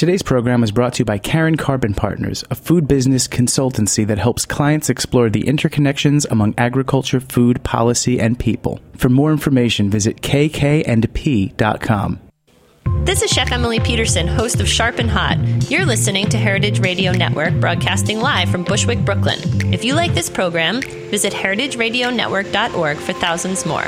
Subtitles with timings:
[0.00, 4.06] Today's program is brought to you by Karen Karp and Partners, a food business consultancy
[4.06, 8.80] that helps clients explore the interconnections among agriculture, food, policy, and people.
[8.96, 11.50] For more information, visit kkandp.com.
[13.04, 15.36] This is Chef Emily Peterson, host of Sharp and Hot.
[15.70, 19.38] You're listening to Heritage Radio Network, broadcasting live from Bushwick, Brooklyn.
[19.74, 23.84] If you like this program, visit heritageradionetwork.org for thousands more.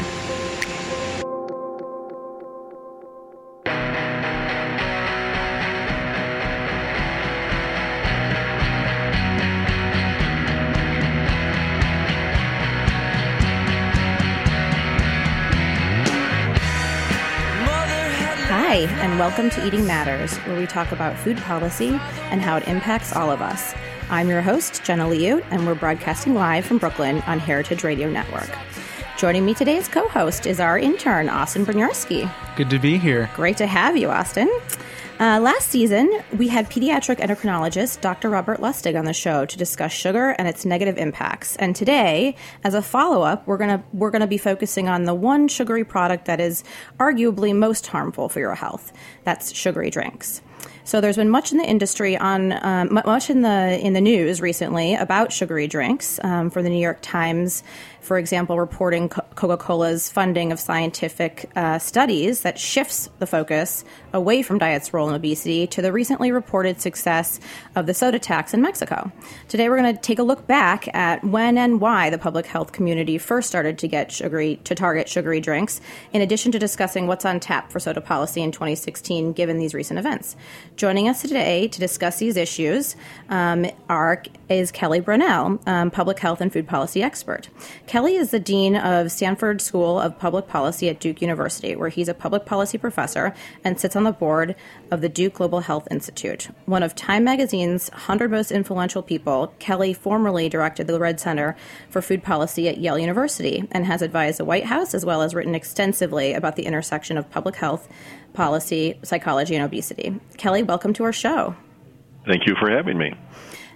[19.12, 21.88] And welcome to Eating Matters, where we talk about food policy
[22.30, 23.74] and how it impacts all of us.
[24.08, 28.48] I'm your host, Jenna Liut, and we're broadcasting live from Brooklyn on Heritage Radio Network.
[29.18, 32.32] Joining me today as co host is our intern, Austin Brunyarsky.
[32.56, 33.28] Good to be here.
[33.34, 34.50] Great to have you, Austin.
[35.22, 38.28] Uh, last season, we had pediatric endocrinologist Dr.
[38.28, 41.54] Robert Lustig on the show to discuss sugar and its negative impacts.
[41.58, 45.84] And today, as a follow-up, we're gonna we're gonna be focusing on the one sugary
[45.84, 46.64] product that is
[46.98, 48.92] arguably most harmful for your health.
[49.22, 50.42] That's sugary drinks.
[50.84, 54.40] So there's been much in the industry on um, much in the in the news
[54.40, 56.18] recently about sugary drinks.
[56.22, 57.62] Um, for the New York Times,
[58.02, 64.58] for example, reporting Coca-Cola's funding of scientific uh, studies that shifts the focus away from
[64.58, 67.38] diet's role in obesity to the recently reported success
[67.76, 69.12] of the soda tax in Mexico.
[69.46, 72.72] Today, we're going to take a look back at when and why the public health
[72.72, 75.80] community first started to get sugary to target sugary drinks,
[76.12, 80.00] in addition to discussing what's on tap for soda policy in 2016, given these recent
[80.00, 80.34] events.
[80.76, 82.96] Joining us today to discuss these issues
[83.28, 87.48] um, are is Kelly Brownell, um, public health and food policy expert.
[87.86, 92.08] Kelly is the dean of Sanford School of Public Policy at Duke University, where he's
[92.08, 94.54] a public policy professor and sits on the board
[94.90, 96.48] of the Duke Global Health Institute.
[96.66, 101.56] One of Time Magazine's 100 most influential people, Kelly formerly directed the Rudd Center
[101.88, 105.34] for Food Policy at Yale University and has advised the White House as well as
[105.34, 107.88] written extensively about the intersection of public health
[108.32, 110.18] policy, psychology, and obesity.
[110.36, 111.54] Kelly, welcome to our show.
[112.26, 113.14] Thank you for having me.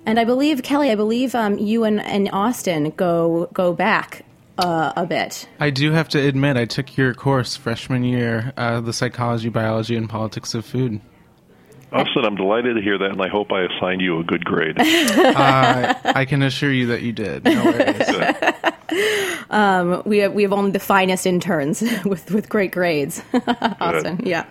[0.05, 4.25] And I believe Kelly, I believe um, you and, and Austin go go back
[4.59, 5.49] uh, a bit.
[5.61, 9.97] I do have to admit, I took your course freshman year, uh, the psychology, biology,
[9.97, 11.01] and politics of food.
[11.93, 14.77] Austin, I'm delighted to hear that, and I hope I assigned you a good grade.
[14.81, 17.45] uh, I can assure you that you did.
[17.45, 18.73] No
[19.51, 23.23] um, we have we have only the finest interns with with great grades.
[23.81, 24.47] Austin, yeah.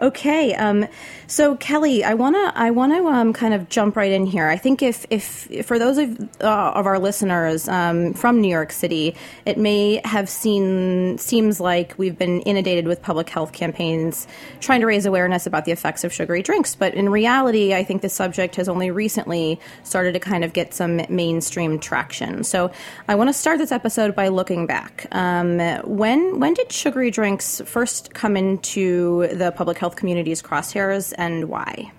[0.00, 0.86] Okay, um,
[1.26, 4.48] so Kelly, I wanna I wanna um, kind of jump right in here.
[4.48, 8.50] I think if if, if for those of uh, of our listeners um, from New
[8.50, 14.26] York City, it may have seen seems like we've been inundated with public health campaigns
[14.60, 18.02] trying to raise awareness about the effects of sugary drinks, but in reality, I think
[18.02, 22.44] the subject has only recently started to kind of get some mainstream traction.
[22.44, 22.70] So
[23.08, 25.06] I want to start this episode by looking back.
[25.12, 31.14] Um, when when did sugary drinks first come into the public health community's crosshairs?
[31.18, 31.92] and why?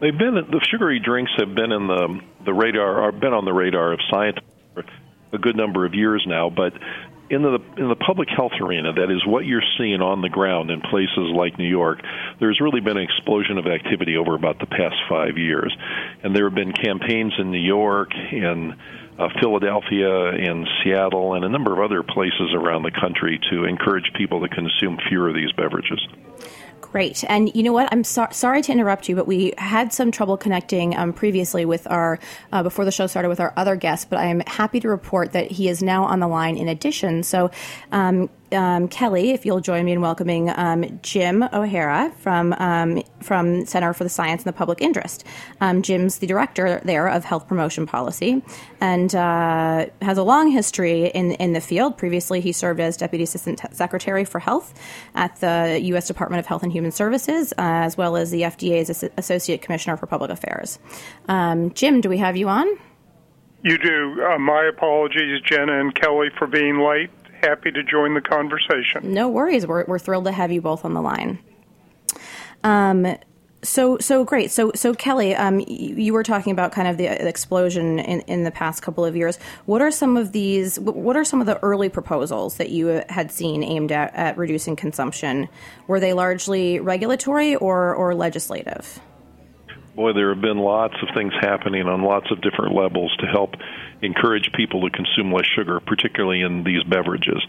[0.00, 3.52] They've been the sugary drinks have been in the the radar or been on the
[3.52, 4.38] radar of science
[4.74, 4.84] for
[5.32, 6.72] a good number of years now, but
[7.30, 10.70] in the in the public health arena, that is what you're seeing on the ground
[10.70, 12.00] in places like New York.
[12.40, 15.74] There's really been an explosion of activity over about the past five years,
[16.22, 18.74] and there have been campaigns in New York, in
[19.18, 24.12] uh, Philadelphia, in Seattle, and a number of other places around the country to encourage
[24.16, 26.00] people to consume fewer of these beverages.
[26.80, 27.22] Great.
[27.28, 27.88] And you know what?
[27.92, 31.86] I'm so- sorry to interrupt you, but we had some trouble connecting um, previously with
[31.86, 32.18] our,
[32.50, 35.32] uh, before the show started, with our other guest, but I am happy to report
[35.32, 37.24] that he is now on the line in addition.
[37.24, 37.50] So,
[37.92, 43.66] um, um, Kelly, if you'll join me in welcoming um, Jim O'Hara from um, from
[43.66, 45.24] Center for the Science and the Public Interest.
[45.60, 48.42] Um, Jim's the director there of Health Promotion Policy
[48.80, 51.96] and uh, has a long history in in the field.
[51.98, 54.74] Previously, he served as Deputy Assistant Secretary for Health
[55.14, 56.06] at the U.S.
[56.06, 60.06] Department of Health and Human Services, uh, as well as the FDA's Associate Commissioner for
[60.06, 60.78] Public Affairs.
[61.28, 62.66] Um, Jim, do we have you on?
[63.62, 64.24] You do.
[64.24, 67.10] Uh, my apologies, Jenna and Kelly, for being late
[67.42, 69.12] happy to join the conversation.
[69.12, 69.66] No worries.
[69.66, 71.38] We're, we're thrilled to have you both on the line.
[72.64, 73.16] Um,
[73.62, 74.50] so so great.
[74.50, 78.44] So so Kelly, um, you, you, were talking about kind of the explosion in, in
[78.44, 79.36] the past couple of years.
[79.66, 80.78] What are some of these?
[80.78, 84.76] What are some of the early proposals that you had seen aimed at, at reducing
[84.76, 85.48] consumption?
[85.88, 89.00] Were they largely regulatory or or legislative?
[89.96, 93.54] Boy, there have been lots of things happening on lots of different levels to help
[94.02, 97.42] encourage people to consume less sugar, particularly in these beverages.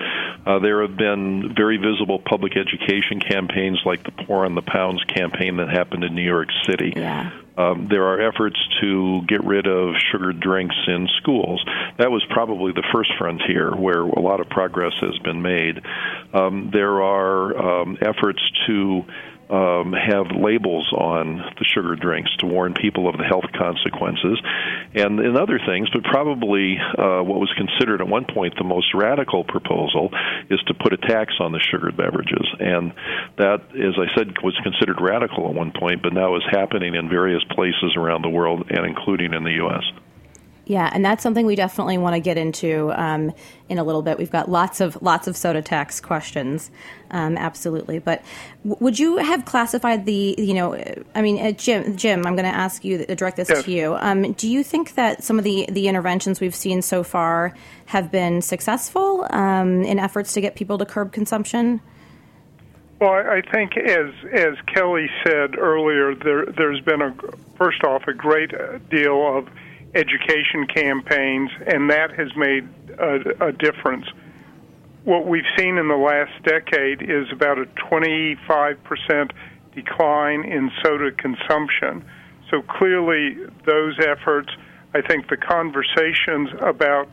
[0.45, 5.03] Uh, there have been very visible public education campaigns like the Pour on the Pounds
[5.05, 6.93] campaign that happened in New York City.
[6.95, 7.31] Yeah.
[7.57, 11.61] Um, there are efforts to get rid of sugared drinks in schools.
[11.97, 15.81] That was probably the first frontier where a lot of progress has been made.
[16.33, 19.03] Um, there are um, efforts to
[19.49, 24.39] um, have labels on the sugar drinks to warn people of the health consequences,
[24.93, 25.89] and in other things.
[25.91, 30.09] But probably uh, what was considered at one point the most radical proposal
[30.49, 32.93] is to put a tax on the sugared beverages, and
[33.37, 37.09] that, as I said, was considered radical at one point, but now is happening in
[37.09, 39.83] various places around the world, and including in the U.S.
[40.69, 43.33] Yeah, and that's something we definitely want to get into um,
[43.69, 44.19] in a little bit.
[44.19, 46.69] We've got lots of lots of soda tax questions,
[47.09, 47.97] um, absolutely.
[47.97, 48.21] But
[48.63, 50.79] w- would you have classified the, you know,
[51.15, 53.63] I mean, uh, Jim, Jim, I'm going to ask you, uh, direct this yes.
[53.63, 53.95] to you.
[53.99, 57.55] Um, do you think that some of the the interventions we've seen so far
[57.87, 61.81] have been successful um, in efforts to get people to curb consumption?
[63.01, 67.15] Well, I think as as Kelly said earlier, there there's been a
[67.57, 68.51] first off a great
[68.91, 69.49] deal of
[69.95, 72.67] education campaigns, and that has made
[72.99, 74.05] a, a difference.
[75.03, 79.31] What we've seen in the last decade is about a 25%
[79.73, 82.05] decline in soda consumption.
[82.51, 84.49] So clearly, those efforts,
[84.93, 87.09] I think the conversations about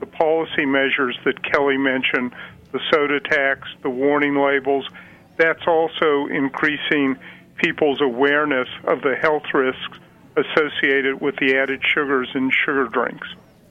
[0.00, 2.34] the policy measures that Kelly mentioned,
[2.72, 4.88] the soda tax, the warning labels,
[5.36, 7.16] that's also increasing
[7.56, 9.98] people's awareness of the health risks
[10.36, 13.28] associated with the added sugars in sugar drinks.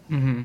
[0.10, 0.44] Mm-hmm.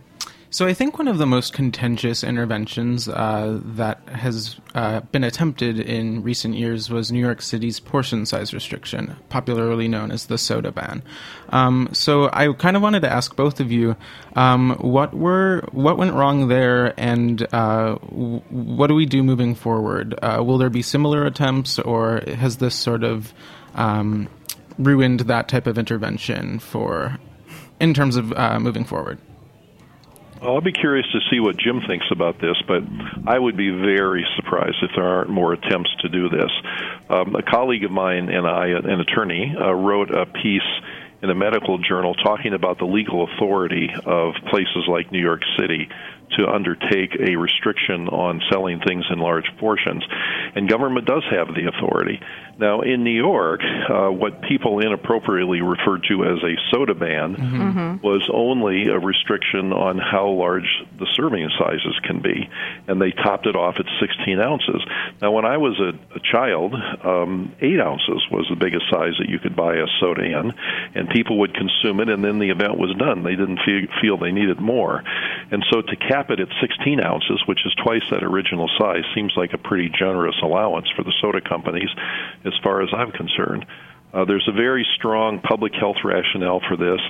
[0.53, 5.79] So I think one of the most contentious interventions uh, that has uh, been attempted
[5.79, 10.73] in recent years was New York City's portion size restriction, popularly known as the soda
[10.73, 11.05] ban.
[11.51, 13.95] Um, so I kind of wanted to ask both of you,
[14.35, 19.55] um, what were what went wrong there, and uh, w- what do we do moving
[19.55, 20.19] forward?
[20.21, 23.33] Uh, will there be similar attempts, or has this sort of
[23.77, 24.29] um,
[24.79, 27.19] ruined that type of intervention for
[27.81, 29.19] in terms of uh, moving forward?
[30.41, 32.83] Well, I'll be curious to see what Jim thinks about this, but
[33.27, 36.51] I would be very surprised if there aren't more attempts to do this.
[37.11, 40.63] Um, a colleague of mine and I, an attorney, uh, wrote a piece
[41.23, 45.91] in a medical journal talking about the legal authority of places like New York City
[46.39, 50.05] to undertake a restriction on selling things in large portions.
[50.55, 52.21] And government does have the authority.
[52.61, 58.07] Now, in New York, uh, what people inappropriately referred to as a soda ban mm-hmm.
[58.07, 60.69] was only a restriction on how large
[60.99, 62.51] the serving sizes can be,
[62.87, 64.85] and they topped it off at 16 ounces.
[65.23, 69.31] Now, when I was a, a child, um, 8 ounces was the biggest size that
[69.31, 70.53] you could buy a soda in,
[70.95, 73.23] and people would consume it, and then the event was done.
[73.25, 75.03] They didn't feel, feel they needed more.
[75.51, 79.33] And so to cap it at 16 ounces, which is twice that original size, seems
[79.37, 81.89] like a pretty generous allowance for the soda companies
[82.45, 83.65] as far as I'm concerned.
[84.13, 87.01] Uh, there's a very strong public health rationale for this.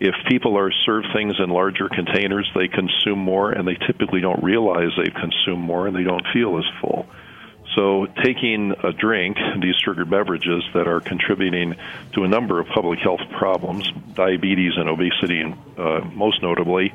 [0.00, 4.42] If people are served things in larger containers, they consume more, and they typically don't
[4.44, 7.06] realize they consume more, and they don't feel as full.
[7.74, 11.74] So, taking a drink, these sugar beverages that are contributing
[12.12, 15.42] to a number of public health problems, diabetes and obesity,
[15.78, 16.92] uh, most notably,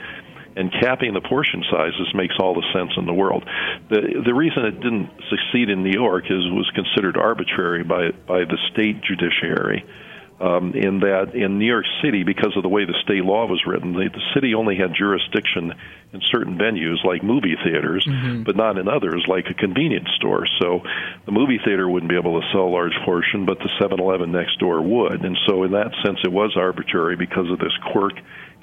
[0.58, 3.46] and capping the portion sizes makes all the sense in the world.
[3.90, 8.12] The the reason it didn't succeed in New York is it was considered arbitrary by
[8.28, 9.86] by the state judiciary.
[10.40, 13.66] Um, in that in New York City, because of the way the state law was
[13.66, 15.74] written, the, the city only had jurisdiction
[16.14, 18.44] in certain venues like movie theaters, mm-hmm.
[18.44, 20.46] but not in others like a convenience store.
[20.62, 20.82] So
[21.26, 24.60] the movie theater wouldn't be able to sell a large portion, but the 7-Eleven next
[24.60, 25.26] door would.
[25.26, 28.14] And so in that sense, it was arbitrary because of this quirk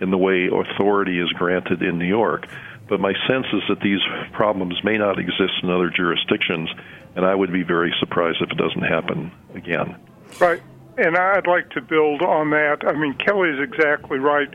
[0.00, 2.47] in the way authority is granted in New York.
[2.88, 4.00] But my sense is that these
[4.33, 6.69] problems may not exist in other jurisdictions,
[7.16, 9.97] and I would be very surprised if it doesn't happen again.
[10.38, 10.62] Right.
[10.97, 12.87] And I'd like to build on that.
[12.87, 14.49] I mean, Kelly is exactly right.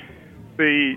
[0.58, 0.96] The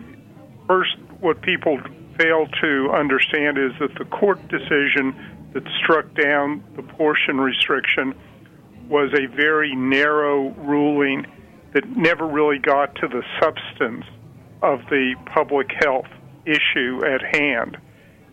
[0.68, 1.80] first, what people
[2.18, 8.14] fail to understand is that the court decision that struck down the portion restriction
[8.88, 11.26] was a very narrow ruling
[11.74, 14.04] that never really got to the substance
[14.62, 16.06] of the public health
[16.46, 17.76] issue at hand.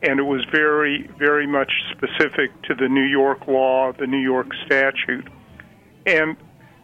[0.03, 4.47] And it was very, very much specific to the New York law, the New York
[4.65, 5.27] statute.
[6.05, 6.37] And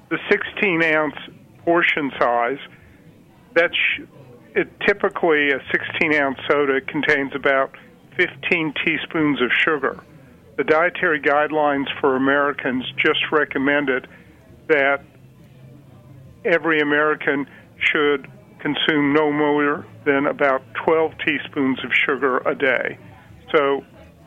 [0.09, 1.15] the 16 ounce
[1.63, 2.59] portion size,
[3.53, 3.75] that's
[4.55, 7.75] it, typically a 16 ounce soda contains about
[8.17, 9.99] 15 teaspoons of sugar.
[10.57, 14.07] The dietary guidelines for Americans just recommended
[14.67, 15.03] that
[16.45, 17.47] every American
[17.77, 18.27] should
[18.59, 22.97] consume no more than about 12 teaspoons of sugar a day.
[23.51, 23.83] So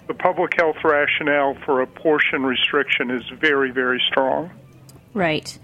[0.06, 4.50] the public health rationale for a portion restriction is very, very strong.
[5.14, 5.58] Right.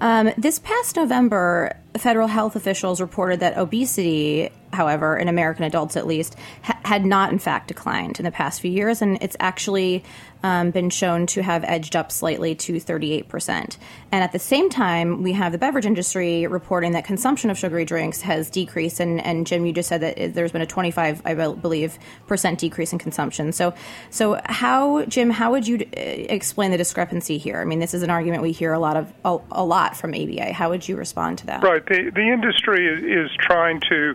[0.00, 6.06] Um, this past November, federal health officials reported that obesity, however, in American adults at
[6.06, 10.04] least, ha- had not in fact declined in the past few years, and it's actually
[10.42, 13.76] um, been shown to have edged up slightly to 38%.
[14.12, 17.84] And at the same time, we have the beverage industry reporting that consumption of sugary
[17.84, 19.00] drinks has decreased.
[19.00, 22.92] And, and Jim, you just said that there's been a 25, I believe, percent decrease
[22.92, 23.52] in consumption.
[23.52, 23.74] So,
[24.10, 27.60] so how, Jim, how would you uh, explain the discrepancy here?
[27.60, 30.14] I mean, this is an argument we hear a lot of a, a lot from
[30.14, 30.52] ABA.
[30.52, 31.62] How would you respond to that?
[31.62, 31.79] Right.
[31.86, 34.14] The the industry is, is trying to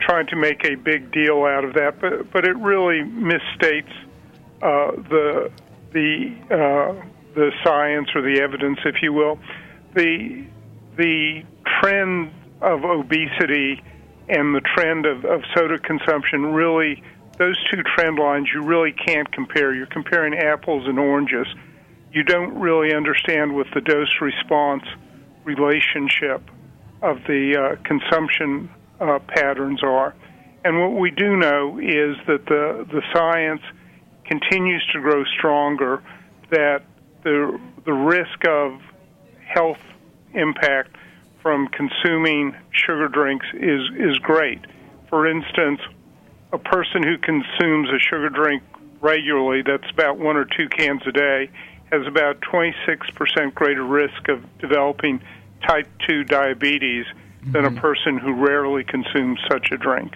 [0.00, 3.92] trying to make a big deal out of that, but but it really misstates
[4.62, 5.50] uh, the
[5.92, 9.38] the uh, the science or the evidence, if you will.
[9.94, 10.44] The
[10.96, 11.42] the
[11.80, 13.82] trend of obesity
[14.28, 17.02] and the trend of, of soda consumption really
[17.36, 19.74] those two trend lines you really can't compare.
[19.74, 21.46] You're comparing apples and oranges.
[22.12, 24.84] You don't really understand what the dose response
[25.44, 26.48] relationship
[27.04, 30.14] of the uh, consumption uh, patterns are.
[30.64, 33.60] And what we do know is that the, the science
[34.24, 36.02] continues to grow stronger,
[36.50, 36.82] that
[37.22, 38.80] the, the risk of
[39.46, 39.80] health
[40.32, 40.96] impact
[41.42, 44.60] from consuming sugar drinks is, is great.
[45.10, 45.80] For instance,
[46.52, 48.62] a person who consumes a sugar drink
[49.02, 51.50] regularly, that's about one or two cans a day,
[51.92, 55.20] has about 26% greater risk of developing
[55.66, 57.52] type 2 diabetes mm-hmm.
[57.52, 57.78] than a mm-hmm.
[57.78, 60.14] person who rarely consumes such a drink.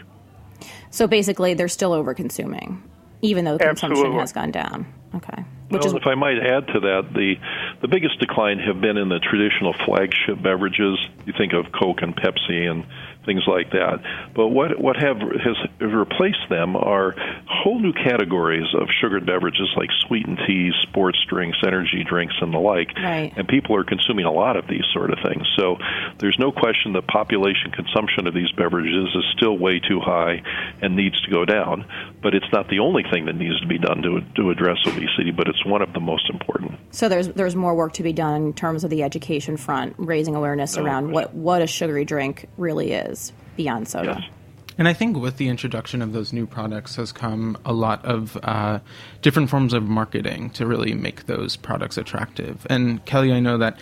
[0.90, 2.82] So basically, they're still over consuming,
[3.22, 4.20] even though consumption Absolutely.
[4.20, 4.92] has gone down.
[5.14, 5.44] Okay.
[5.68, 7.34] Which well, is, if I might add to that, the
[7.82, 10.98] the biggest decline have been in the traditional flagship beverages.
[11.26, 12.86] You think of Coke and Pepsi and
[13.28, 14.00] things like that.
[14.34, 17.14] But what what have has replaced them are
[17.46, 22.58] whole new categories of sugared beverages like sweetened teas, sports drinks, energy drinks, and the
[22.58, 22.96] like.
[22.96, 23.32] Right.
[23.36, 25.46] And people are consuming a lot of these sort of things.
[25.58, 25.76] So
[26.18, 30.42] there's no question that population consumption of these beverages is still way too high
[30.80, 31.84] and needs to go down.
[32.22, 35.32] But it's not the only thing that needs to be done to to address obesity,
[35.36, 36.78] but it's one of the most important.
[36.92, 40.34] So there's there's more work to be done in terms of the education front, raising
[40.34, 43.17] awareness around what what a sugary drink really is
[43.56, 44.18] beyond soda.
[44.20, 44.30] Yes.
[44.78, 48.38] And I think with the introduction of those new products has come a lot of
[48.44, 48.78] uh,
[49.22, 52.64] different forms of marketing to really make those products attractive.
[52.70, 53.78] And Kelly, I know that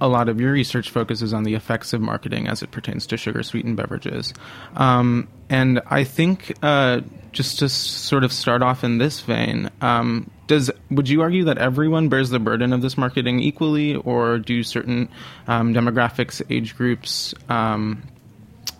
[0.00, 3.16] a lot of your research focuses on the effects of marketing as it pertains to
[3.16, 4.32] sugar sweetened beverages.
[4.76, 7.00] Um, and I think uh,
[7.32, 11.58] just to sort of start off in this vein, um, does would you argue that
[11.58, 15.08] everyone bears the burden of this marketing equally, or do certain
[15.48, 18.02] um, demographics, age groups, um,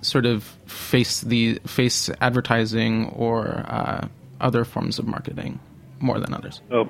[0.04, 4.06] sort of face the face advertising or uh,
[4.40, 5.60] other forms of marketing
[6.00, 6.60] more than others?
[6.70, 6.88] Oh,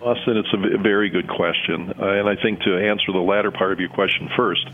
[0.00, 3.72] Austin, it's a very good question, uh, and I think to answer the latter part
[3.72, 4.66] of your question first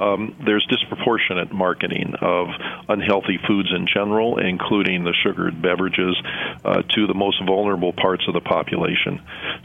[0.00, 2.48] um, there's disproportionate marketing of
[2.88, 6.16] unhealthy foods in general, including the sugared beverages,
[6.64, 9.20] uh, to the most vulnerable parts of the population.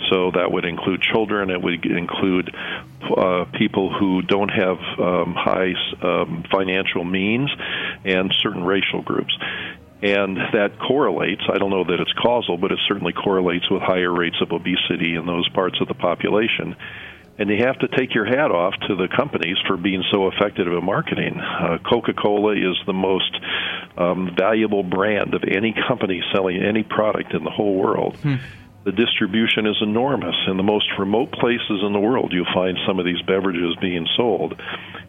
[0.10, 2.56] So that would include children, it would include
[3.18, 7.50] uh, people who don't have um, high um, financial means,
[8.06, 9.34] and certain racial groups
[10.04, 11.42] and that correlates.
[11.48, 15.16] I don't know that it's causal, but it certainly correlates with higher rates of obesity
[15.16, 16.76] in those parts of the population
[17.38, 20.68] and you have to take your hat off to the companies for being so effective
[20.68, 21.40] at marketing.
[21.40, 23.36] Uh, Coca-Cola is the most
[23.98, 28.16] um, valuable brand of any company selling any product in the whole world.
[28.18, 28.36] Hmm.
[28.86, 30.36] The distribution is enormous.
[30.48, 34.06] In the most remote places in the world, you'll find some of these beverages being
[34.18, 34.60] sold.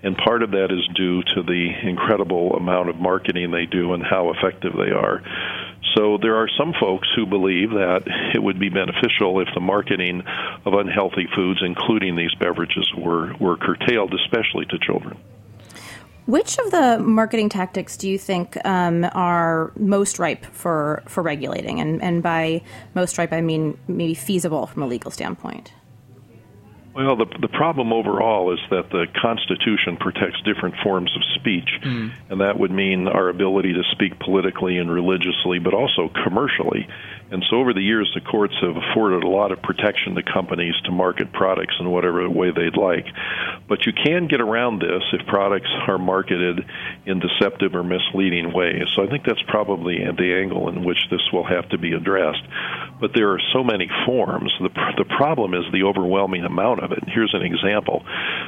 [0.04, 4.02] And part of that is due to the incredible amount of marketing they do and
[4.02, 5.22] how effective they are.
[5.96, 8.02] So there are some folks who believe that
[8.34, 10.22] it would be beneficial if the marketing
[10.64, 15.16] of unhealthy foods, including these beverages, were, were curtailed, especially to children.
[16.26, 21.80] Which of the marketing tactics do you think um, are most ripe for, for regulating?
[21.80, 22.62] And, and by
[22.94, 25.72] most ripe, I mean maybe feasible from a legal standpoint.
[26.94, 32.12] Well, the the problem overall is that the Constitution protects different forms of speech, mm.
[32.30, 36.86] and that would mean our ability to speak politically and religiously, but also commercially.
[37.34, 40.74] And so over the years, the courts have afforded a lot of protection to companies
[40.84, 43.06] to market products in whatever way they'd like.
[43.66, 46.64] But you can get around this if products are marketed
[47.06, 48.84] in deceptive or misleading ways.
[48.94, 52.42] So I think that's probably the angle in which this will have to be addressed.
[53.00, 54.52] But there are so many forms.
[54.60, 57.00] The, the problem is the overwhelming amount of it.
[57.08, 58.04] Here's an example.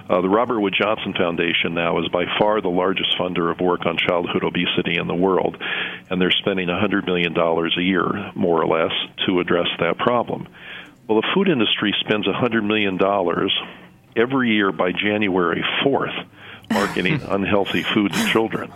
[0.09, 3.87] Uh, the Robert Wood Johnson Foundation now is by far the largest funder of work
[3.87, 5.57] on childhood obesity in the world,
[6.11, 8.93] and they're spending $100 million a year, more or less,
[9.26, 10.47] to address that problem.
[11.09, 12.99] Well, the food industry spends $100 million
[14.16, 16.26] every year by January 4th
[16.71, 18.73] marketing unhealthy food to children.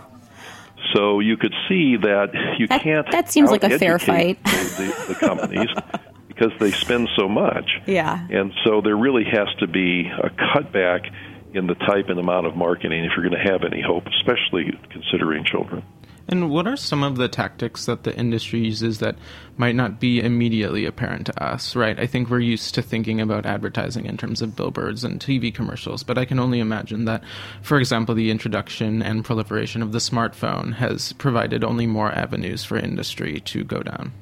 [0.93, 3.11] So you could see that you That- can't.
[3.11, 4.43] that seems like a fair fight.
[4.43, 5.69] The, the, the companies
[6.41, 7.69] because they spend so much.
[7.85, 8.27] Yeah.
[8.29, 11.11] And so there really has to be a cutback
[11.53, 14.71] in the type and amount of marketing if you're going to have any hope, especially
[14.89, 15.83] considering children.
[16.27, 19.17] And what are some of the tactics that the industry uses that
[19.57, 21.99] might not be immediately apparent to us, right?
[21.99, 26.03] I think we're used to thinking about advertising in terms of billboards and TV commercials,
[26.03, 27.23] but I can only imagine that,
[27.61, 32.77] for example, the introduction and proliferation of the smartphone has provided only more avenues for
[32.77, 34.13] industry to go down.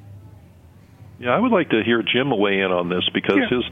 [1.20, 3.58] Yeah, I would like to hear Jim weigh in on this because Yeah.
[3.58, 3.64] his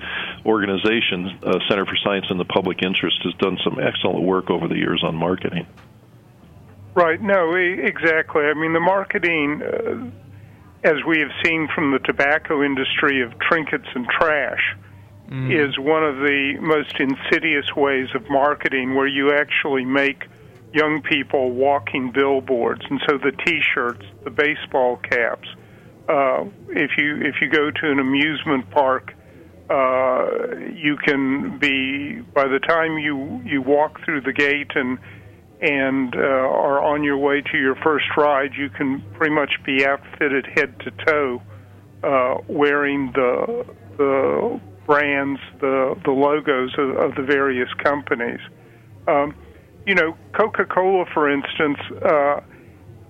[0.44, 4.68] organization, uh, Center for Science and the Public Interest, has done some excellent work over
[4.68, 5.66] the years on marketing.
[6.94, 7.20] Right.
[7.22, 8.44] No, exactly.
[8.44, 10.10] I mean, the marketing, uh,
[10.84, 14.76] as we have seen from the tobacco industry of trinkets and trash,
[15.30, 20.26] is one of the most insidious ways of marketing where you actually make
[20.72, 22.80] young people walking billboards.
[22.88, 25.48] And so the T-shirts, the baseball caps.
[26.08, 29.12] Uh, if you if you go to an amusement park,
[29.68, 34.98] uh, you can be by the time you you walk through the gate and
[35.60, 39.84] and uh, are on your way to your first ride, you can pretty much be
[39.84, 41.42] outfitted head to toe,
[42.02, 48.40] uh, wearing the the brands, the the logos of, of the various companies.
[49.06, 49.34] Um,
[49.86, 52.40] you know, Coca-Cola, for instance, uh,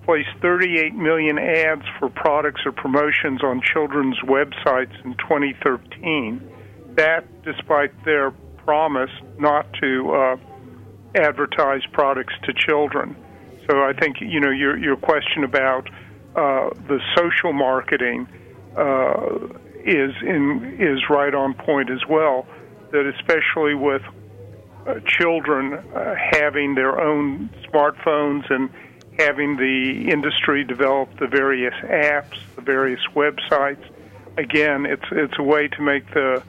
[0.09, 6.41] placed 38 million ads for products or promotions on children's websites in 2013.
[6.95, 8.31] That, despite their
[8.65, 10.37] promise not to uh,
[11.13, 13.15] advertise products to children.
[13.69, 15.87] So I think you know your your question about
[16.35, 18.27] uh, the social marketing
[18.75, 19.35] uh,
[19.85, 22.47] is in is right on point as well.
[22.91, 24.01] That especially with
[24.87, 28.71] uh, children uh, having their own smartphones and
[29.19, 33.83] having the industry develop the various apps, the various websites.
[34.37, 36.41] Again, it's it's a way to make the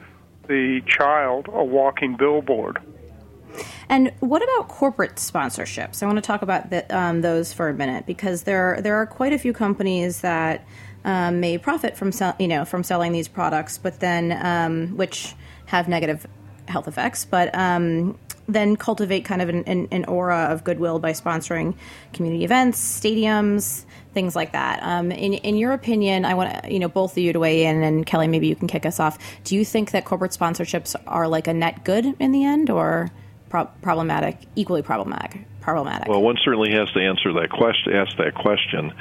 [0.47, 2.79] the child a walking billboard.
[3.89, 6.01] And what about corporate sponsorships?
[6.01, 9.05] I want to talk about the, um, those for a minute because there there are
[9.05, 10.65] quite a few companies that
[11.03, 15.35] um, may profit from sell, you know from selling these products, but then um, which
[15.65, 16.25] have negative
[16.69, 18.17] health effects, but um,
[18.53, 21.75] then cultivate kind of an, an, an aura of goodwill by sponsoring
[22.13, 24.81] community events, stadiums, things like that.
[24.83, 27.83] Um, in, in your opinion, I want you know both of you to weigh in,
[27.83, 29.17] and Kelly, maybe you can kick us off.
[29.43, 33.09] Do you think that corporate sponsorships are like a net good in the end, or
[33.49, 35.45] pro- problematic, equally problematic?
[35.61, 36.07] Problematic.
[36.07, 37.93] Well, one certainly has to answer that question.
[37.93, 38.93] Ask that question.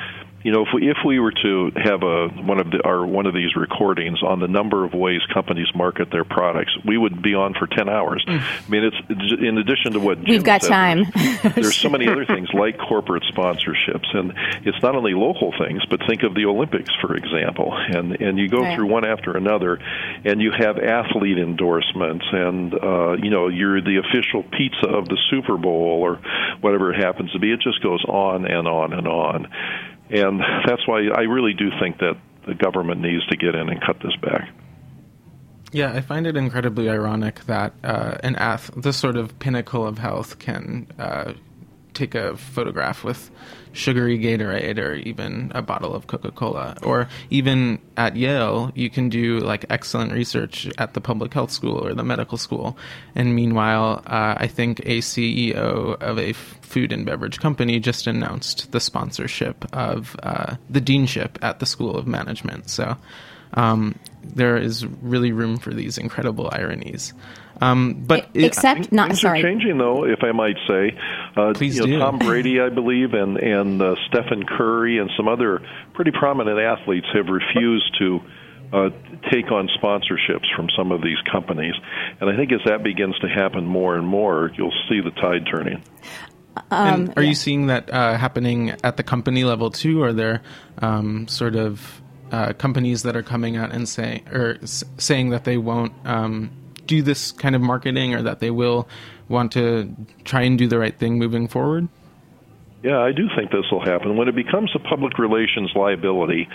[0.42, 3.26] You know, if we if we were to have a one of the our one
[3.26, 7.35] of these recordings on the number of ways companies market their products, we would be
[7.35, 8.24] on for ten hours.
[8.26, 10.29] I mean, it's, it's in addition to what Jim Mm.
[10.31, 11.05] We've got said, time.
[11.55, 14.33] There's so many other things like corporate sponsorships, and
[14.64, 18.48] it's not only local things, but think of the Olympics, for example, and and you
[18.48, 18.74] go Right.
[18.76, 19.79] through one after another,
[20.24, 25.18] and you have athlete endorsements, and uh, you know you're the official pizza of the
[25.31, 26.16] Super Bowl or
[26.62, 27.53] whatever it happens to be.
[27.53, 29.48] It just goes on and on and on,
[30.11, 33.81] and that's why I really do think that the government needs to get in and
[33.81, 34.51] cut this back.
[35.73, 39.99] Yeah, I find it incredibly ironic that uh, an ath, the sort of pinnacle of
[39.99, 41.35] health, can uh,
[42.00, 43.30] take a photograph with
[43.72, 46.76] sugary Gatorade or even a bottle of Coca Cola.
[46.82, 51.78] Or even at Yale, you can do like excellent research at the public health school
[51.78, 52.76] or the medical school.
[53.14, 58.72] And meanwhile, uh, I think a CEO of a food and beverage company just announced
[58.72, 62.70] the sponsorship of uh, the deanship at the School of Management.
[62.70, 62.96] So
[63.54, 67.12] um, there is really room for these incredible ironies.
[67.61, 69.40] Um, but it- Except not Things sorry.
[69.40, 70.96] are changing, though, if I might say.
[71.37, 71.98] Uh, Please you know, do.
[71.98, 75.61] Tom Brady, I believe, and and uh, Stephen Curry, and some other
[75.92, 78.20] pretty prominent athletes have refused to
[78.72, 78.88] uh,
[79.30, 81.74] take on sponsorships from some of these companies.
[82.20, 85.46] And I think as that begins to happen more and more, you'll see the tide
[85.50, 85.83] turning.
[86.70, 90.02] and are you seeing that uh, happening at the company level too?
[90.02, 90.42] Are there
[90.78, 92.00] um, sort of
[92.32, 96.50] uh, companies that are coming out and saying or s- saying that they won't um,
[96.86, 98.88] do this kind of marketing or that they will
[99.28, 101.88] want to try and do the right thing moving forward?
[102.82, 104.16] Yeah, I do think this will happen.
[104.16, 106.48] When it becomes a public relations liability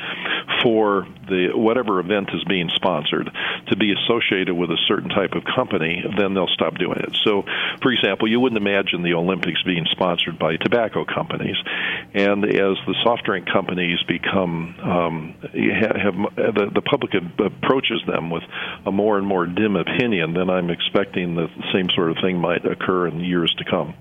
[0.63, 3.29] for the whatever event is being sponsored
[3.67, 7.15] to be associated with a certain type of company, then they'll stop doing it.
[7.23, 7.43] So,
[7.83, 11.57] for example, you wouldn't imagine the Olympics being sponsored by tobacco companies,
[12.15, 16.15] and as the soft drink companies become um, have
[16.55, 18.43] the, the public approaches them with
[18.87, 22.65] a more and more dim opinion, then I'm expecting the same sort of thing might
[22.65, 23.93] occur in years to come.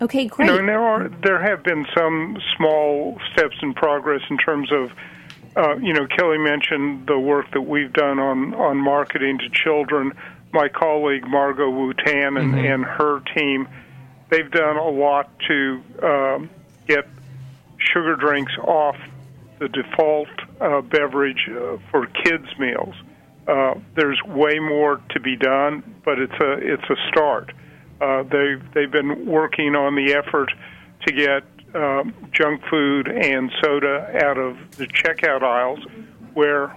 [0.00, 0.50] Okay, great.
[0.50, 4.90] You know, there, are, there have been some small steps in progress in terms of,
[5.56, 10.12] uh, you know, Kelly mentioned the work that we've done on, on marketing to children.
[10.52, 12.58] My colleague Margo Wootan and, mm-hmm.
[12.58, 13.68] and her team,
[14.30, 16.50] they've done a lot to um,
[16.86, 17.06] get
[17.78, 18.96] sugar drinks off
[19.58, 20.28] the default
[20.60, 22.94] uh, beverage uh, for kids' meals.
[23.46, 27.52] Uh, there's way more to be done, but it's a it's a start.
[28.00, 30.50] Uh, they've they've been working on the effort
[31.06, 35.80] to get uh, junk food and soda out of the checkout aisles,
[36.34, 36.76] where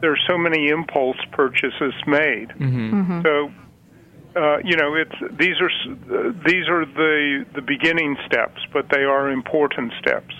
[0.00, 2.48] there's so many impulse purchases made.
[2.50, 3.00] Mm-hmm.
[3.00, 3.22] Mm-hmm.
[3.22, 3.52] So.
[4.36, 5.70] Uh, you know, it's these are
[6.46, 10.32] these are the the beginning steps, but they are important steps.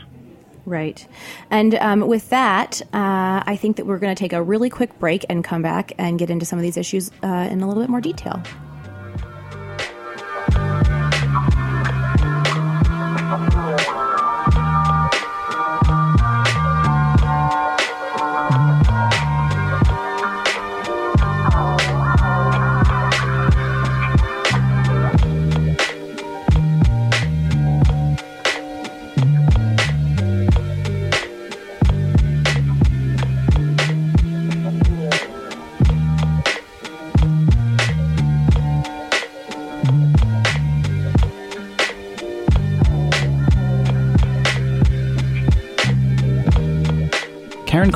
[0.69, 1.09] Right.
[1.51, 4.99] And um, with that, uh, I think that we're going to take a really quick
[4.99, 7.83] break and come back and get into some of these issues uh, in a little
[7.83, 8.43] bit more detail.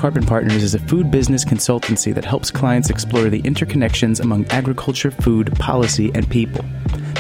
[0.03, 4.45] Karp and Partners is a food business consultancy that helps clients explore the interconnections among
[4.47, 6.65] agriculture, food, policy, and people.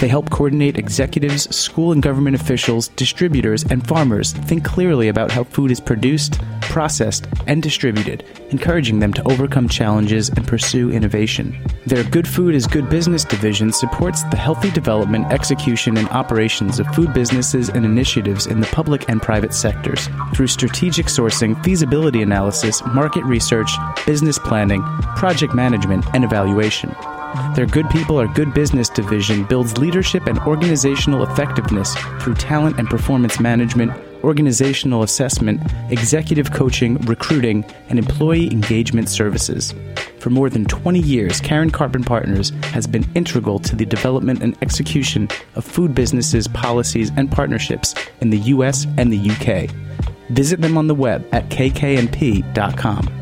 [0.02, 5.44] They help coordinate executives, school and government officials, distributors, and farmers think clearly about how
[5.44, 11.56] food is produced, processed, and distributed, encouraging them to overcome challenges and pursue innovation.
[11.86, 16.92] Their Good Food is Good Business division supports the healthy development, execution, and operations of
[16.96, 22.84] food businesses and initiatives in the public and private sectors through strategic sourcing, feasibility analysis,
[22.86, 23.70] market research,
[24.04, 24.82] business planning,
[25.14, 26.92] project management, and evaluation.
[27.54, 32.88] Their Good People Are Good Business division builds leadership and organizational effectiveness through talent and
[32.88, 33.92] performance management,
[34.22, 39.74] organizational assessment, executive coaching, recruiting, and employee engagement services.
[40.18, 44.42] For more than 20 years, Karen Karp and Partners has been integral to the development
[44.42, 49.68] and execution of food businesses, policies, and partnerships in the US and the UK.
[50.30, 53.21] Visit them on the web at kkandp.com.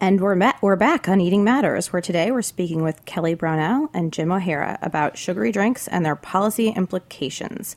[0.00, 3.90] And we're met, we're back on Eating Matters, where today we're speaking with Kelly Brownell
[3.92, 7.74] and Jim O'Hara about sugary drinks and their policy implications.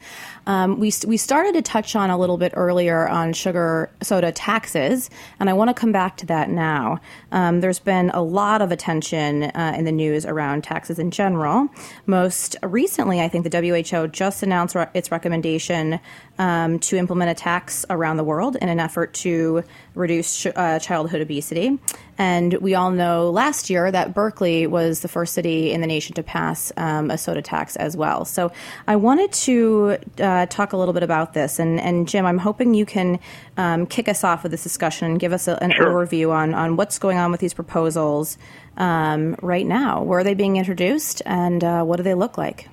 [0.47, 5.09] Um, we we started to touch on a little bit earlier on sugar soda taxes,
[5.39, 6.99] and I want to come back to that now.
[7.31, 11.69] Um, there's been a lot of attention uh, in the news around taxes in general.
[12.05, 15.99] Most recently, I think the WHO just announced re- its recommendation
[16.39, 20.79] um, to implement a tax around the world in an effort to reduce sh- uh,
[20.79, 21.77] childhood obesity.
[22.17, 26.13] And we all know last year that Berkeley was the first city in the nation
[26.15, 28.25] to pass um, a soda tax as well.
[28.25, 28.51] So
[28.87, 31.59] I wanted to uh, talk a little bit about this.
[31.59, 33.19] And, and Jim, I'm hoping you can
[33.57, 35.87] um, kick us off with this discussion and give us a, an sure.
[35.87, 38.37] overview on, on what's going on with these proposals
[38.77, 40.01] um, right now.
[40.03, 42.67] Where are they being introduced and uh, what do they look like?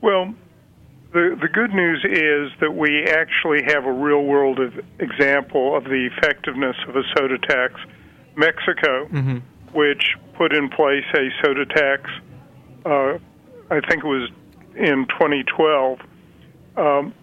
[0.00, 0.34] Well,
[1.12, 4.60] the, the good news is that we actually have a real world
[4.98, 7.74] example of the effectiveness of a soda tax
[8.36, 9.38] Mexico, mm-hmm.
[9.72, 12.10] which put in place a soda tax.
[12.84, 13.18] Uh,
[13.70, 14.30] I think it was
[14.76, 15.98] in 2012.
[16.76, 17.14] Um,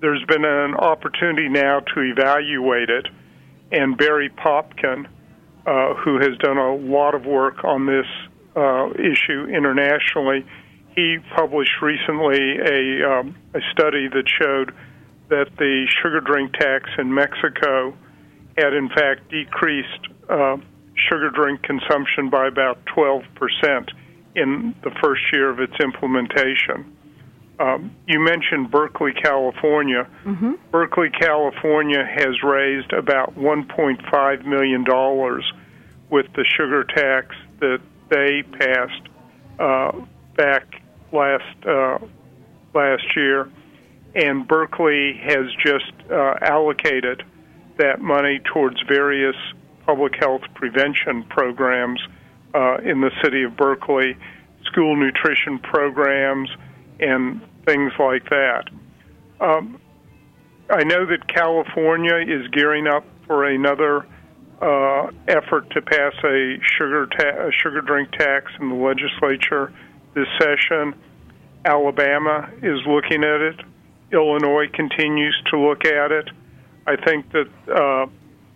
[0.00, 3.06] there's been an opportunity now to evaluate it,
[3.70, 5.06] and Barry Popkin,
[5.66, 8.06] uh, who has done a lot of work on this
[8.56, 10.44] uh, issue internationally,
[10.94, 14.74] he published recently a, um, a study that showed
[15.28, 17.96] that the sugar drink tax in Mexico
[18.58, 20.56] had in fact decreased uh,
[21.08, 23.24] sugar drink consumption by about 12%
[24.34, 26.96] in the first year of its implementation.
[27.62, 30.08] Um, you mentioned Berkeley, California.
[30.24, 30.54] Mm-hmm.
[30.72, 34.84] Berkeley, California has raised about $1.5 million
[36.10, 39.08] with the sugar tax that they passed
[39.60, 39.92] uh,
[40.34, 41.98] back last uh,
[42.74, 43.48] last year,
[44.14, 47.22] and Berkeley has just uh, allocated
[47.76, 49.36] that money towards various
[49.86, 52.00] public health prevention programs
[52.54, 54.16] uh, in the city of Berkeley,
[54.64, 56.48] school nutrition programs,
[56.98, 58.64] and things like that.
[59.40, 59.80] Um,
[60.70, 64.06] I know that California is gearing up for another
[64.60, 69.72] uh, effort to pass a sugar ta- a sugar drink tax in the legislature
[70.14, 70.94] this session.
[71.64, 73.60] Alabama is looking at it.
[74.12, 76.28] Illinois continues to look at it.
[76.86, 78.06] I think that uh,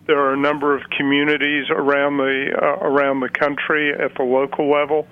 [0.07, 4.71] there are a number of communities around the uh, around the country at the local
[4.71, 5.07] level.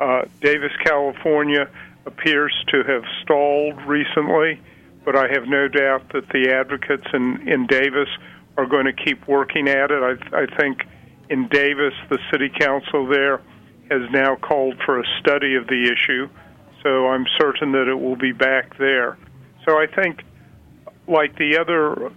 [0.00, 1.68] Uh, Davis, California,
[2.06, 4.60] appears to have stalled recently,
[5.04, 8.08] but I have no doubt that the advocates in in Davis
[8.56, 10.02] are going to keep working at it.
[10.02, 10.82] I, I think
[11.30, 13.40] in Davis, the city council there
[13.90, 16.28] has now called for a study of the issue,
[16.82, 19.16] so I'm certain that it will be back there.
[19.64, 20.22] So I think,
[21.06, 22.12] like the other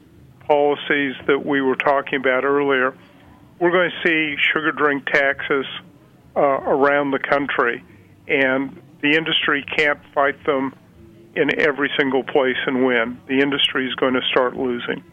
[0.48, 2.98] policies that we were talking about earlier,
[3.60, 5.66] we're going to see sugar drink taxes
[6.36, 7.84] uh, around the country,
[8.28, 10.74] and the industry can't fight them
[11.36, 13.20] in every single place and win.
[13.28, 15.04] The industry is going to start losing.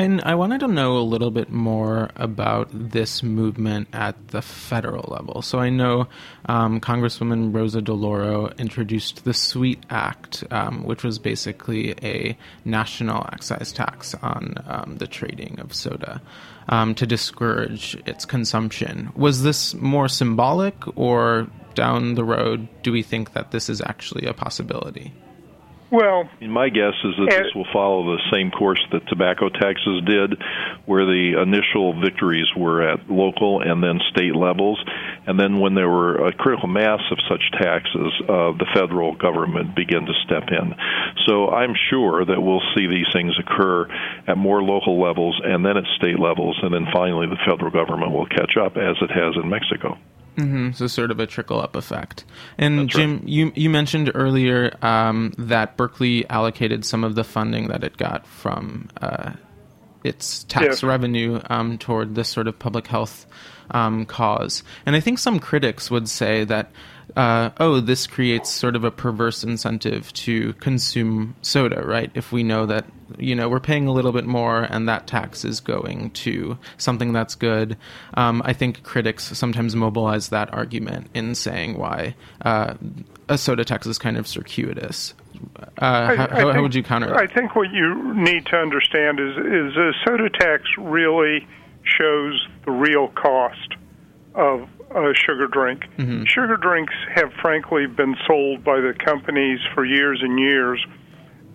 [0.00, 5.12] And I wanted to know a little bit more about this movement at the federal
[5.12, 5.42] level.
[5.42, 6.06] So I know
[6.46, 13.72] um, Congresswoman Rosa DeLauro introduced the SWEET Act, um, which was basically a national excise
[13.72, 16.22] tax on um, the trading of soda
[16.68, 19.10] um, to discourage its consumption.
[19.16, 24.26] Was this more symbolic, or down the road, do we think that this is actually
[24.26, 25.14] a possibility?
[25.92, 30.36] Well, my guess is that this will follow the same course that tobacco taxes did,
[30.84, 34.76] where the initial victories were at local and then state levels,
[35.26, 39.74] and then when there were a critical mass of such taxes, uh, the federal government
[39.74, 40.74] began to step in.
[41.26, 43.88] So I'm sure that we'll see these things occur
[44.26, 48.12] at more local levels and then at state levels, and then finally the federal government
[48.12, 49.96] will catch up as it has in Mexico.
[50.38, 50.72] Mm-hmm.
[50.72, 52.24] So sort of a trickle up effect.
[52.56, 53.28] And That's Jim, right.
[53.28, 58.26] you you mentioned earlier um, that Berkeley allocated some of the funding that it got
[58.26, 59.32] from uh,
[60.04, 60.82] its tax Yes.
[60.82, 63.26] revenue um, toward this sort of public health
[63.70, 64.62] um, cause.
[64.86, 66.70] And I think some critics would say that.
[67.16, 72.10] Uh, oh, this creates sort of a perverse incentive to consume soda, right?
[72.14, 72.84] If we know that,
[73.18, 77.14] you know, we're paying a little bit more and that tax is going to something
[77.14, 77.78] that's good.
[78.12, 82.74] Um, I think critics sometimes mobilize that argument in saying why uh,
[83.26, 85.14] a soda tax is kind of circuitous.
[85.56, 88.46] Uh, I- how, I how, how think- would you counter I think what you need
[88.46, 91.46] to understand is is a soda tax really
[91.84, 93.74] shows the real cost
[94.34, 95.84] of a sugar drink.
[96.26, 100.84] Sugar drinks have frankly been sold by the companies for years and years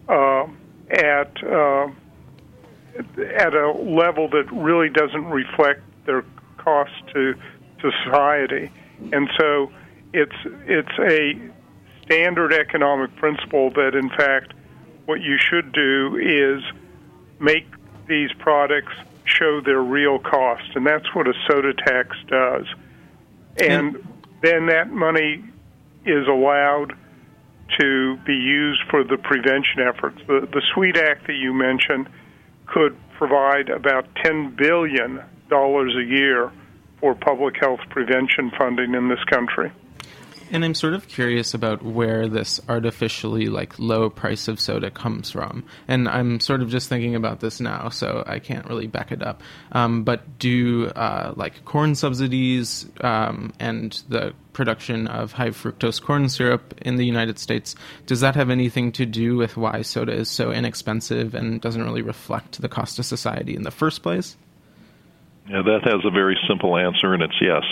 [0.08, 0.46] uh,
[0.92, 1.88] at uh,
[3.36, 6.24] at a level that really doesn't reflect their
[6.58, 7.34] cost to
[7.82, 8.72] to society,
[9.12, 9.72] and so
[10.14, 10.36] it's
[10.68, 11.34] it's a
[12.06, 14.54] standard economic principle that in fact
[15.06, 16.64] what you should do is
[17.40, 17.66] make
[18.08, 18.94] these products
[19.26, 22.66] show their real cost, and that's what a soda tax does.
[23.58, 24.06] And
[24.42, 25.44] then that money
[26.06, 26.94] is allowed
[27.80, 30.20] to be used for the prevention efforts.
[30.28, 32.08] The, the SWEET Act that you mentioned
[32.68, 36.52] could provide about $10 billion a year
[37.00, 39.72] for public health prevention funding in this country.
[40.54, 45.32] And I'm sort of curious about where this artificially like low price of soda comes
[45.32, 45.66] from.
[45.88, 49.24] And I'm sort of just thinking about this now, so I can't really back it
[49.24, 49.42] up.
[49.72, 56.30] Um, but do uh, like corn subsidies um, and the production of high fructose corn
[56.30, 60.30] syrup in the United States does that have anything to do with why soda is
[60.30, 64.38] so inexpensive and doesn't really reflect the cost of society in the first place?
[65.50, 67.64] Yeah, that has a very simple answer, and it's yes.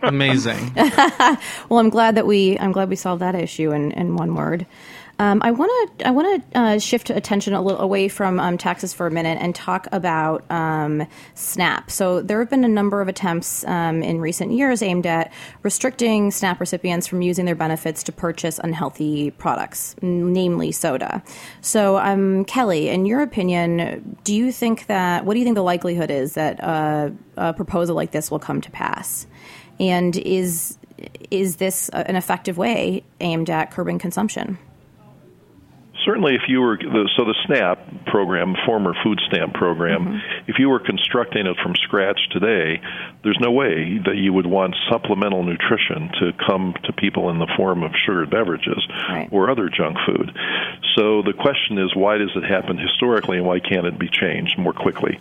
[0.02, 0.72] Amazing.
[1.68, 4.66] Well, I'm glad that we I'm glad we solved that issue in, in one word.
[5.18, 8.58] Um, I want to I want to uh, shift attention a little away from um,
[8.58, 11.90] taxes for a minute and talk about um, SNAP.
[11.90, 16.30] So there have been a number of attempts um, in recent years aimed at restricting
[16.30, 21.22] SNAP recipients from using their benefits to purchase unhealthy products, namely soda.
[21.62, 25.62] So, um, Kelly, in your opinion, do you think that what do you think the
[25.62, 29.26] likelihood is that uh, a proposal like this will come to pass?
[29.80, 30.76] And is
[31.30, 34.58] is this an effective way aimed at curbing consumption?
[36.06, 40.50] Certainly, if you were the, so the SNAP program, former food stamp program, Mm-hmm.
[40.50, 42.80] if you were constructing it from scratch today,
[43.22, 47.48] there's no way that you would want supplemental nutrition to come to people in the
[47.56, 49.28] form of sugared beverages Right.
[49.30, 50.32] or other junk food.
[50.96, 54.56] So the question is, why does it happen historically, and why can't it be changed
[54.58, 55.18] more quickly?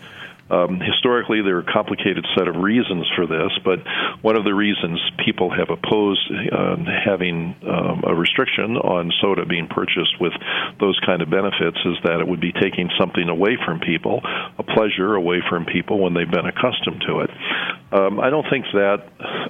[0.50, 3.80] Um, historically, there are a complicated set of reasons for this, but
[4.22, 9.68] one of the reasons people have opposed uh, having um, a restriction on soda being
[9.68, 10.34] purchased with
[10.80, 14.22] those kind of benefits is that it would be taking something away from people,
[14.60, 17.30] a pleasure away from people when they've been accustomed to it.
[17.92, 19.02] Um, I don't think that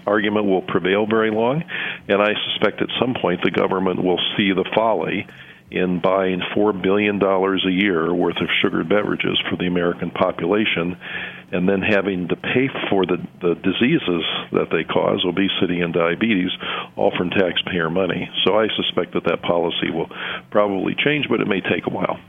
[0.08, 1.64] argument will prevail very long,
[2.08, 5.28] and I suspect at some point the government will see the folly
[5.72, 10.98] in buying four billion dollars a year worth of sugared beverages for the American population,
[11.52, 16.52] and then having to pay for the, the diseases that they cause, obesity and diabetes,
[16.96, 18.30] all from taxpayer money.
[18.46, 20.10] So I suspect that that policy will
[20.52, 22.20] probably change, but it may take a while.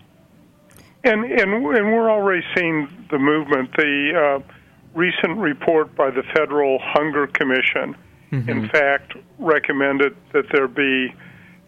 [1.04, 3.70] And and and we're already seeing the movement.
[3.76, 4.52] The uh,
[4.94, 7.94] recent report by the Federal Hunger Commission,
[8.32, 11.14] in fact, recommended that there be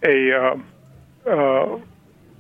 [0.02, 0.56] a uh,
[1.28, 1.78] uh,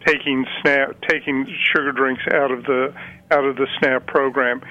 [0.06, 2.94] taking SNAP taking sugar drinks out of the
[3.30, 4.62] out of the SNAP program.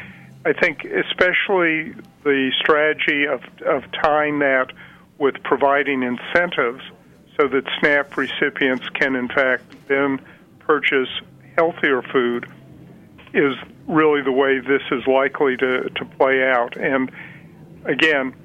[0.45, 4.71] I think especially the strategy of of tying that
[5.17, 6.84] with providing incentives
[7.39, 10.19] so that SNAP recipients can in fact then
[10.60, 11.10] purchase
[11.58, 12.47] healthier food
[13.34, 13.53] is
[13.88, 16.75] really the way this is likely to, to play out.
[16.77, 17.12] And
[17.86, 18.36] again,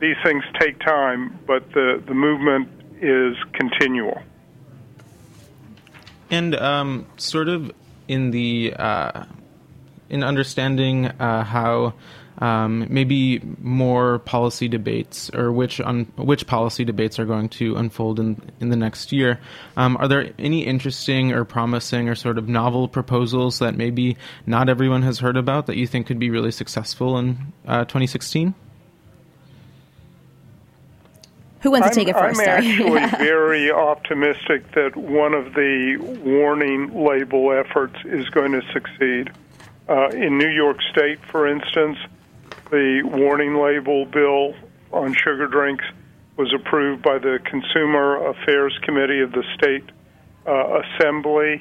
[0.00, 2.68] these things take time, but the, the movement
[3.00, 4.22] is continual.
[6.30, 7.72] And um, sort of
[8.08, 9.24] in the uh,
[10.08, 11.94] in understanding uh, how
[12.38, 18.18] um, maybe more policy debates or which un- which policy debates are going to unfold
[18.18, 19.38] in in the next year.
[19.76, 24.16] Um, are there any interesting or promising or sort of novel proposals that maybe
[24.46, 28.54] not everyone has heard about that you think could be really successful in uh, 2016?
[31.62, 32.40] Who wants I'm, to take it first?
[32.40, 39.30] I'm actually very optimistic that one of the warning label efforts is going to succeed.
[39.88, 41.98] Uh, in New York State, for instance,
[42.70, 44.54] the warning label bill
[44.92, 45.84] on sugar drinks
[46.36, 49.84] was approved by the Consumer Affairs Committee of the state
[50.46, 51.60] uh, assembly.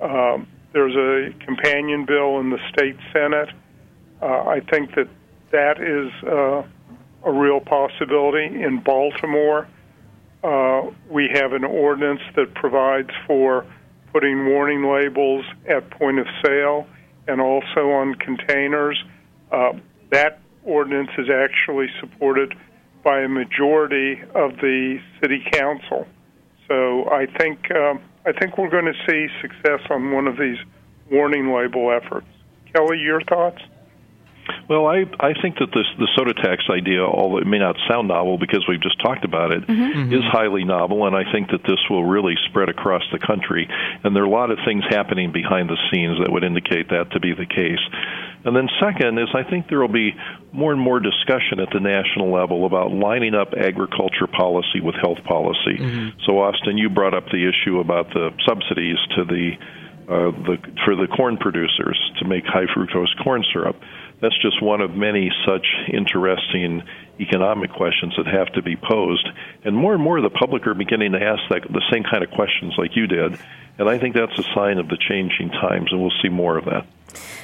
[0.00, 3.48] Um, there's a companion bill in the state senate.
[4.20, 5.08] Uh, I think that
[5.52, 6.62] that is uh,
[7.24, 8.44] a real possibility.
[8.44, 9.68] In Baltimore,
[10.42, 13.66] uh, we have an ordinance that provides for
[14.12, 16.86] putting warning labels at point of sale
[17.28, 19.02] and also on containers.
[19.52, 19.72] Uh,
[20.10, 22.54] that ordinance is actually supported
[23.04, 26.06] by a majority of the city council.
[26.68, 30.58] So I think um, I think we're going to see success on one of these
[31.10, 32.26] warning label efforts.
[32.74, 33.62] Kelly, your thoughts?
[34.70, 38.06] Well, I I think that this the soda tax idea, although it may not sound
[38.06, 39.82] novel because we've just talked about it, mm-hmm.
[39.82, 40.14] Mm-hmm.
[40.14, 43.66] is highly novel, and I think that this will really spread across the country.
[44.04, 47.10] And there are a lot of things happening behind the scenes that would indicate that
[47.10, 47.82] to be the case.
[48.44, 50.14] And then second is I think there will be
[50.52, 55.18] more and more discussion at the national level about lining up agriculture policy with health
[55.26, 55.82] policy.
[55.82, 56.22] Mm-hmm.
[56.30, 59.58] So Austin, you brought up the issue about the subsidies to the
[60.10, 63.76] uh, the for the corn producers to make high fructose corn syrup.
[64.20, 66.82] That's just one of many such interesting
[67.18, 69.28] economic questions that have to be posed.
[69.64, 72.30] And more and more, the public are beginning to ask that, the same kind of
[72.30, 73.38] questions like you did.
[73.78, 76.66] And I think that's a sign of the changing times, and we'll see more of
[76.66, 76.86] that.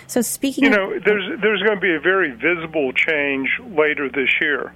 [0.07, 4.09] So speaking, You of, know, there's there's going to be a very visible change later
[4.09, 4.73] this year.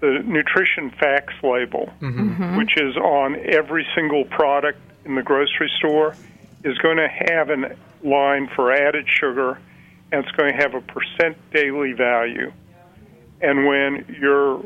[0.00, 2.30] The nutrition facts label, mm-hmm.
[2.30, 2.56] Mm-hmm.
[2.56, 6.14] which is on every single product in the grocery store,
[6.62, 9.58] is going to have a line for added sugar,
[10.14, 12.52] and it's going to have a percent daily value.
[13.40, 14.62] And when your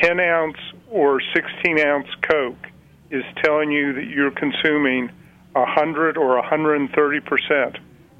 [0.00, 2.68] 10 ounce or 16 ounce Coke
[3.10, 5.10] is telling you that you're consuming
[5.54, 7.78] 100 or 130 percent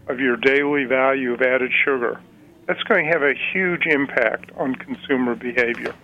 [0.08, 2.20] of your daily value of added sugar,
[2.66, 5.94] that's going to have a huge impact on consumer behavior.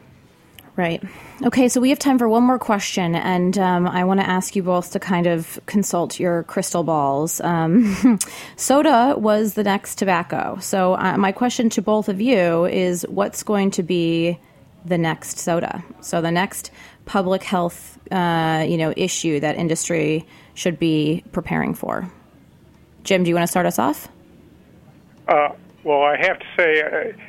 [0.77, 1.03] Right.
[1.43, 4.55] Okay, so we have time for one more question, and um, I want to ask
[4.55, 7.41] you both to kind of consult your crystal balls.
[7.41, 8.19] Um,
[8.57, 10.59] soda was the next tobacco.
[10.61, 14.39] So, uh, my question to both of you is what's going to be
[14.85, 15.83] the next soda?
[16.03, 16.71] So, the next
[17.07, 22.11] public health uh, you know, issue that industry should be preparing for?
[23.05, 24.09] Jim, do you want to start us off?
[25.29, 25.49] Uh,
[25.85, 27.26] well, I have to say, uh,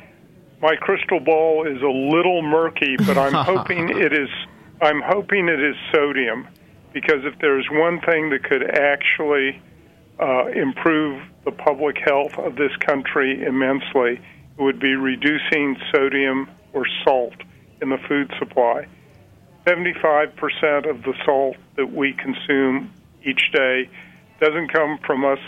[0.60, 4.28] my crystal ball is a little murky, but I'm hoping it is.
[4.80, 6.48] I'm hoping it is sodium,
[6.92, 9.60] because if there's one thing that could actually
[10.20, 14.20] uh, improve the public health of this country immensely,
[14.58, 17.34] it would be reducing sodium or salt
[17.80, 18.86] in the food supply.
[19.66, 22.92] 75% of the salt that we consume
[23.24, 23.88] each day
[24.40, 25.38] doesn't come from us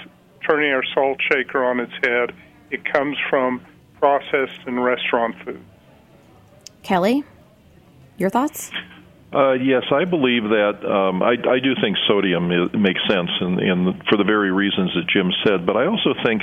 [0.48, 2.34] turning our salt shaker on its head.
[2.70, 3.64] It comes from
[4.00, 5.62] processed and restaurant food.
[6.82, 7.22] Kelly,
[8.16, 8.72] your thoughts?
[9.32, 10.82] Uh, yes, I believe that.
[10.82, 14.90] Um, I, I do think sodium is, makes sense, and, and for the very reasons
[14.98, 15.64] that Jim said.
[15.64, 16.42] But I also think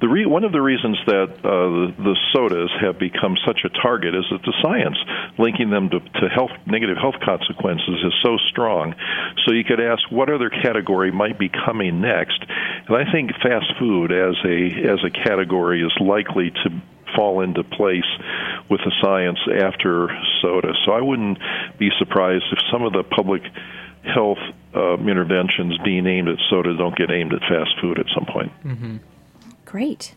[0.00, 3.70] the re- one of the reasons that uh, the, the sodas have become such a
[3.78, 4.98] target is that the science
[5.38, 8.98] linking them to, to health negative health consequences is so strong.
[9.46, 12.42] So you could ask what other category might be coming next,
[12.88, 16.82] and I think fast food as a as a category is likely to
[17.14, 18.08] fall into place
[18.70, 20.08] with the science after
[20.40, 20.72] soda.
[20.84, 21.38] So I wouldn't
[21.78, 23.42] be surprised if some of the public
[24.04, 24.38] health
[24.74, 28.52] uh, interventions being aimed at soda don't get aimed at fast food at some point.
[28.64, 28.96] Mm-hmm.
[29.64, 30.14] Great.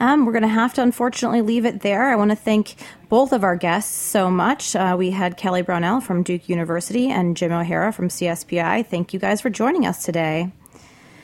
[0.00, 2.08] Um, we're going to have to unfortunately leave it there.
[2.08, 2.74] I want to thank
[3.08, 4.74] both of our guests so much.
[4.74, 8.84] Uh, we had Kelly Brownell from Duke University and Jim O'Hara from CSPI.
[8.86, 10.50] Thank you guys for joining us today.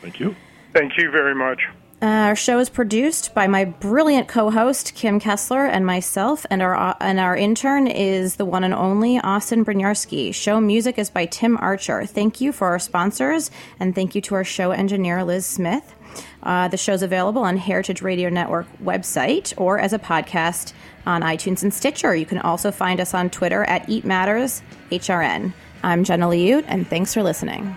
[0.01, 0.37] Thank you.
[0.73, 1.61] Thank you very much.
[2.03, 6.97] Uh, our show is produced by my brilliant co-host Kim Kessler and myself, and our
[7.01, 10.35] and our intern is the one and only Austin Brynjarski.
[10.35, 12.05] Show music is by Tim Archer.
[12.05, 15.95] Thank you for our sponsors, and thank you to our show engineer Liz Smith.
[16.43, 20.73] Uh, the show's available on Heritage Radio Network website or as a podcast
[21.07, 22.17] on iTunes and Stitcher.
[22.17, 25.53] You can also find us on Twitter at Eat Matters HRN.
[25.85, 27.77] I'm Jenna Liut, and thanks for listening.